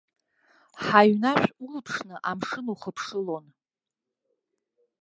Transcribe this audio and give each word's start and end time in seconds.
Ҳаҩнашә 0.83 1.47
улԥшны 1.65 2.15
амшын 2.29 2.67
ухыԥшылон. 2.73 3.45